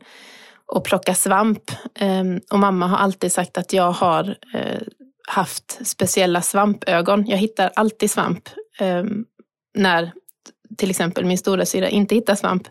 och 0.66 0.84
plockar 0.84 1.14
svamp. 1.14 1.70
Eh, 1.94 2.24
och 2.50 2.58
mamma 2.58 2.86
har 2.86 2.98
alltid 2.98 3.32
sagt 3.32 3.58
att 3.58 3.72
jag 3.72 3.92
har 3.92 4.36
eh, 4.54 4.80
haft 5.30 5.86
speciella 5.86 6.42
svampögon. 6.42 7.26
Jag 7.26 7.36
hittar 7.38 7.70
alltid 7.76 8.10
svamp 8.10 8.48
eh, 8.80 9.04
när 9.74 10.12
till 10.76 10.90
exempel 10.90 11.24
min 11.24 11.38
stora 11.38 11.66
syra 11.66 11.88
inte 11.88 12.14
hittar 12.14 12.34
svamp. 12.34 12.68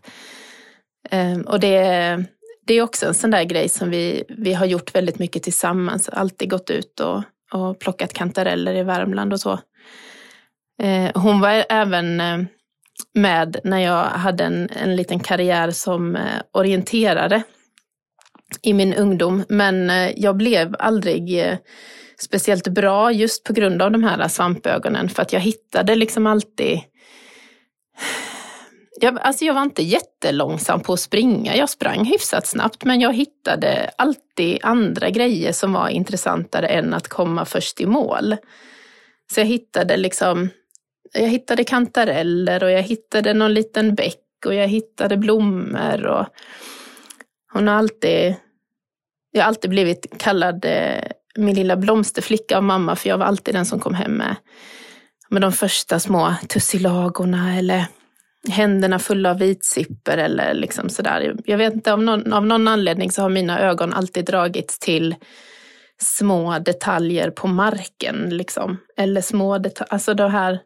Eh, 1.10 1.39
och 1.39 1.60
det, 1.60 1.78
det 2.68 2.74
är 2.74 2.82
också 2.82 3.06
en 3.08 3.13
sån 3.13 3.32
där 3.32 3.44
grej 3.44 3.70
som 3.70 3.89
vi, 3.89 4.24
vi 4.30 4.54
har 4.54 4.66
gjort 4.66 4.96
väldigt 4.96 5.20
mycket 5.20 5.44
tillsammans. 5.44 6.10
Alltid 6.10 6.50
gått 6.50 6.70
ut 6.70 7.00
och, 7.00 7.24
och 7.54 7.80
plockat 7.80 8.13
kantareller 8.13 8.75
i 8.75 8.84
Värmland 8.84 9.34
och 9.34 9.39
så. 9.39 9.60
Eh, 10.82 11.12
hon 11.13 11.39
var 11.39 11.66
även 11.70 12.22
ehm, 12.22 12.48
med 13.13 13.60
när 13.63 13.80
jag 13.80 14.04
hade 14.04 14.44
en, 14.44 14.70
en 14.70 14.96
liten 14.96 15.20
karriär 15.20 15.72
som 15.72 16.16
eh, 16.16 16.42
orienterare 16.54 17.44
i 18.62 18.74
min 18.74 18.94
ungdom. 18.94 19.44
Men 19.50 19.89
eh, 19.89 20.12
jag 20.16 20.38
blev 20.38 20.75
aldrig 20.80 21.39
eh, 21.39 21.58
speciellt 22.20 22.68
bra 22.68 23.12
just 23.12 23.44
på 23.44 23.54
grund 23.54 23.82
av 23.82 23.92
de 23.92 24.04
här 24.04 24.28
svampögonen. 24.28 25.10
För 25.10 25.22
att 25.22 25.34
jag 25.34 25.40
hittade 25.40 25.96
liksom 25.96 26.28
alltid 26.28 26.82
jag, 29.02 29.20
alltså 29.20 29.46
jag 29.46 29.54
var 29.54 29.64
inte 29.64 29.84
jättelångsam 29.84 30.80
på 30.80 30.94
att 30.94 31.00
springa. 31.00 31.56
Jag 31.56 31.70
sprang 31.70 32.06
hyfsat 32.06 32.48
snabbt 32.48 32.84
men 32.84 33.02
jag 33.02 33.14
hittade 33.14 33.92
alltid 33.98 34.60
andra 34.62 35.10
grejer 35.10 35.52
som 35.52 35.74
var 35.74 35.90
intressantare 35.90 36.68
än 36.68 36.94
att 36.94 37.08
komma 37.08 37.46
först 37.46 37.82
i 37.82 37.86
mål. 37.86 38.36
Så 39.34 39.40
jag 39.40 39.46
hittade 39.46 39.98
liksom, 39.98 40.50
jag 41.14 41.28
hittade 41.28 41.64
kantareller 41.64 42.64
och 42.64 42.72
jag 42.72 42.82
hittade 42.82 43.34
någon 43.34 43.54
liten 43.54 43.96
bäck 43.96 44.46
och 44.46 44.54
jag 44.54 44.68
hittade 44.68 45.18
blommor. 45.18 46.06
Och 46.06 46.26
hon 47.54 47.68
har 47.68 47.76
alltid, 47.76 48.36
jag 49.32 49.42
har 49.42 49.48
alltid 49.48 49.70
blivit 49.70 50.18
kallad 50.18 50.66
eh, 50.66 51.04
min 51.38 51.56
lilla 51.56 51.78
blomsterflicka 51.78 52.58
av 52.58 52.63
mamma 52.63 52.96
för 52.96 53.10
jag 53.10 53.18
var 53.18 53.26
alltid 53.26 53.56
den 53.56 53.65
som 53.65 53.80
kom 53.80 53.94
hem 53.94 54.12
med, 54.12 54.36
med 55.30 55.42
de 55.42 55.52
första 55.52 56.00
små 56.00 56.36
tussilagorna 56.50 57.58
eller 57.58 57.86
händerna 58.50 59.00
fulla 59.00 59.30
av 59.30 59.39
vitsipper 59.39 60.18
eller 60.18 60.54
liksom 60.54 60.89
sådär. 60.89 61.36
Jag 61.46 61.58
vet 61.58 61.74
inte, 61.74 61.94
av 61.94 62.02
någon, 62.04 62.34
av 62.34 62.46
någon 62.46 62.68
anledning 62.68 63.12
så 63.12 63.22
har 63.22 63.30
mina 63.30 63.60
ögon 63.60 63.94
alltid 63.94 64.26
dragits 64.26 64.80
till 64.80 65.15
små 66.02 66.60
detaljer 66.60 67.32
på 67.32 67.48
marken. 67.48 68.30
Liksom. 68.30 68.78
Eller 68.98 69.22
små 69.22 69.58
detaljer, 69.58 69.94
alltså 69.94 70.13
det 70.13 70.30
här, 70.30 70.60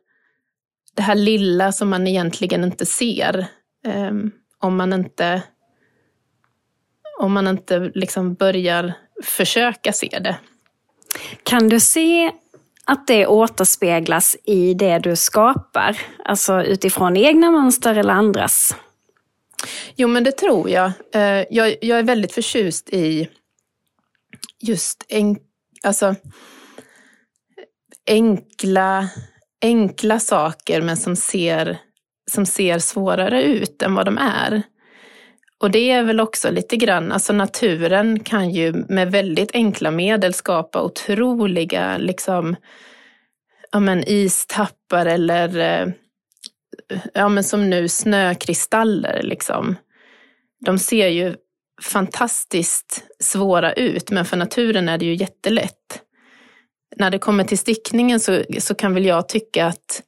det 0.96 1.02
här 1.02 1.16
lilla 1.16 1.72
som 1.72 1.90
man 1.90 2.08
egentligen 2.08 2.64
inte 2.64 2.86
ser. 2.86 3.46
Um, 3.88 4.32
om 4.60 4.76
man 4.76 4.94
inte, 4.94 5.44
om 7.20 7.34
man 7.34 7.48
inte 7.48 7.80
liksom 7.80 8.34
börjar 8.34 8.94
försöka 9.24 9.94
se 9.94 10.20
det. 10.22 10.38
Kan 11.44 11.70
du 11.70 11.80
se 11.80 12.32
att 12.86 13.08
det 13.08 13.28
återspeglas 13.28 14.36
i 14.44 14.74
det 14.74 15.00
du 15.00 15.16
skapar? 15.16 15.98
Alltså 16.26 16.64
utifrån 16.64 17.18
egna 17.18 17.52
mönster 17.52 17.96
eller 17.96 18.14
andras? 18.14 18.76
Jo, 19.96 20.08
men 20.08 20.24
det 20.24 20.32
tror 20.32 20.70
jag. 20.70 20.92
Eh, 21.14 21.46
jag, 21.50 21.76
jag 21.82 22.00
är 22.00 22.04
väldigt 22.04 22.34
förtjust 22.34 22.90
i 22.90 23.30
just 24.60 25.06
en, 25.08 25.38
alltså, 25.84 26.16
enkla, 28.08 29.10
enkla 29.62 30.20
saker 30.20 30.82
men 30.82 30.98
som 30.98 31.16
ser, 31.16 31.78
som 32.32 32.46
ser 32.46 32.80
svårare 32.80 33.44
ut 33.44 33.82
än 33.82 33.96
vad 33.96 34.06
de 34.06 34.18
är. 34.18 34.64
Och 35.64 35.72
det 35.72 35.92
är 35.92 36.04
väl 36.04 36.20
också 36.20 36.52
lite 36.52 36.78
grann, 36.78 37.12
alltså 37.12 37.34
naturen 37.34 38.20
kan 38.20 38.50
ju 38.50 38.74
med 38.74 39.12
väldigt 39.12 39.52
enkla 39.54 39.92
medel 39.92 40.34
skapa 40.34 40.82
otroliga 40.82 41.98
liksom, 41.98 42.56
ja 43.72 43.80
men 43.80 44.04
istappar 44.08 45.06
eller 45.06 45.58
eh, 45.60 45.88
ja 47.14 47.30
men 47.30 47.44
som 47.44 47.70
nu 47.70 47.88
snökristaller 47.88 49.22
liksom. 49.24 49.76
De 50.66 50.80
ser 50.80 51.08
ju 51.08 51.36
fantastiskt 51.82 53.04
svåra 53.20 53.74
ut 53.74 54.12
men 54.12 54.26
för 54.26 54.38
naturen 54.38 54.90
är 54.90 54.98
det 54.98 55.06
ju 55.06 55.16
jättelätt. 55.16 56.02
När 56.96 57.10
det 57.10 57.20
kommer 57.20 57.44
till 57.44 57.60
stickningen 57.60 58.20
så, 58.20 58.44
så 58.60 58.76
kan 58.76 58.94
väl 58.94 59.06
jag 59.06 59.30
tycka 59.30 59.66
att 59.66 60.04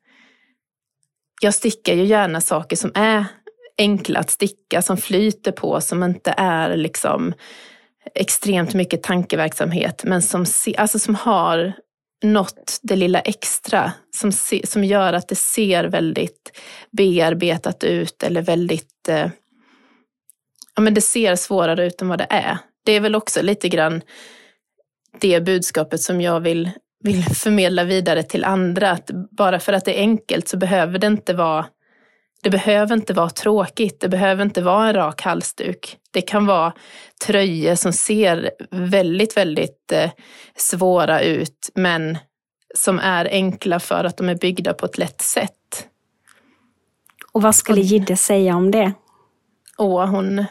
jag 1.41 1.53
stickar 1.53 1.93
ju 1.93 2.03
gärna 2.03 2.41
saker 2.41 2.75
som 2.75 2.91
är 2.95 3.25
enkla 3.77 4.19
att 4.19 4.29
sticka, 4.29 4.81
som 4.81 4.97
flyter 4.97 5.51
på, 5.51 5.81
som 5.81 6.03
inte 6.03 6.33
är 6.37 6.77
liksom 6.77 7.33
extremt 8.15 8.73
mycket 8.73 9.03
tankeverksamhet, 9.03 10.03
men 10.03 10.21
som, 10.21 10.45
alltså 10.77 10.99
som 10.99 11.15
har 11.15 11.73
något 12.23 12.79
det 12.81 12.95
lilla 12.95 13.19
extra 13.19 13.91
som, 14.15 14.31
se, 14.31 14.67
som 14.67 14.83
gör 14.83 15.13
att 15.13 15.27
det 15.27 15.35
ser 15.35 15.83
väldigt 15.83 16.59
bearbetat 16.91 17.83
ut 17.83 18.23
eller 18.23 18.41
väldigt, 18.41 19.09
eh, 19.09 19.29
ja 20.75 20.81
men 20.81 20.93
det 20.93 21.01
ser 21.01 21.35
svårare 21.35 21.85
ut 21.85 22.01
än 22.01 22.07
vad 22.07 22.17
det 22.17 22.27
är. 22.29 22.57
Det 22.85 22.91
är 22.91 22.99
väl 22.99 23.15
också 23.15 23.41
lite 23.41 23.69
grann 23.69 24.01
det 25.19 25.41
budskapet 25.45 26.01
som 26.01 26.21
jag 26.21 26.39
vill, 26.39 26.71
vill 27.03 27.23
förmedla 27.23 27.83
vidare 27.83 28.23
till 28.23 28.43
andra, 28.43 28.91
att 28.91 29.09
bara 29.31 29.59
för 29.59 29.73
att 29.73 29.85
det 29.85 29.99
är 29.99 30.01
enkelt 30.01 30.47
så 30.47 30.57
behöver 30.57 30.99
det 30.99 31.07
inte 31.07 31.33
vara 31.33 31.65
det 32.45 32.49
behöver 32.49 32.95
inte 32.95 33.13
vara 33.13 33.29
tråkigt, 33.29 33.99
det 33.99 34.09
behöver 34.09 34.43
inte 34.43 34.61
vara 34.61 34.87
en 34.87 34.93
rak 34.93 35.21
halsduk. 35.21 35.97
Det 36.11 36.21
kan 36.21 36.45
vara 36.45 36.73
tröjor 37.25 37.75
som 37.75 37.93
ser 37.93 38.51
väldigt, 38.71 39.37
väldigt 39.37 39.91
eh, 39.91 40.11
svåra 40.55 41.21
ut, 41.21 41.69
men 41.75 42.17
som 42.75 42.99
är 42.99 43.27
enkla 43.31 43.79
för 43.79 44.03
att 44.03 44.17
de 44.17 44.29
är 44.29 44.35
byggda 44.35 44.73
på 44.73 44.85
ett 44.85 44.97
lätt 44.97 45.21
sätt. 45.21 45.87
Och 47.31 47.41
vad 47.41 47.55
skulle 47.55 47.81
Gidde 47.81 48.17
säga 48.17 48.55
om 48.55 48.71
det? 48.71 48.93
Åh, 49.77 50.05
hon... 50.05 50.45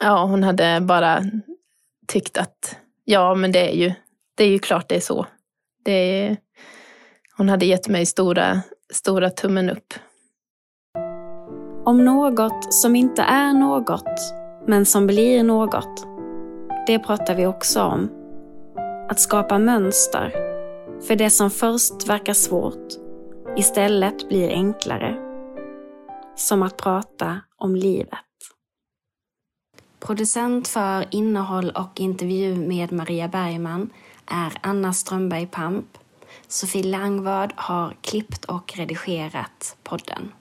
Ja, 0.00 0.24
hon 0.24 0.42
hade 0.42 0.80
bara 0.80 1.22
tyckt 2.06 2.38
att 2.38 2.76
ja, 3.04 3.34
men 3.34 3.52
det 3.52 3.70
är 3.70 3.74
ju, 3.74 3.92
det 4.34 4.44
är 4.44 4.48
ju 4.48 4.58
klart 4.58 4.88
det 4.88 4.96
är 4.96 5.00
så. 5.00 5.26
Det 5.84 5.92
är, 5.92 6.36
hon 7.36 7.48
hade 7.48 7.66
gett 7.66 7.88
mig 7.88 8.06
stora 8.06 8.62
stora 8.92 9.30
tummen 9.30 9.70
upp. 9.70 9.94
Om 11.84 12.04
något 12.04 12.74
som 12.74 12.96
inte 12.96 13.22
är 13.22 13.52
något, 13.52 14.34
men 14.66 14.86
som 14.86 15.06
blir 15.06 15.42
något. 15.42 16.06
Det 16.86 16.98
pratar 16.98 17.34
vi 17.34 17.46
också 17.46 17.82
om. 17.82 18.10
Att 19.08 19.20
skapa 19.20 19.58
mönster 19.58 20.32
för 21.06 21.16
det 21.16 21.30
som 21.30 21.50
först 21.50 22.08
verkar 22.08 22.34
svårt 22.34 22.88
istället 23.56 24.28
blir 24.28 24.48
enklare. 24.50 25.16
Som 26.36 26.62
att 26.62 26.76
prata 26.76 27.40
om 27.56 27.76
livet. 27.76 28.18
Producent 30.00 30.68
för 30.68 31.04
innehåll 31.10 31.70
och 31.70 32.00
intervju 32.00 32.56
med 32.56 32.92
Maria 32.92 33.28
Bergman 33.28 33.90
är 34.26 34.52
Anna 34.60 34.92
Strömberg 34.92 35.46
Pamp 35.46 35.86
Sofie 36.52 36.82
Langvad 36.82 37.52
har 37.56 37.96
klippt 38.00 38.44
och 38.44 38.76
redigerat 38.76 39.76
podden. 39.82 40.32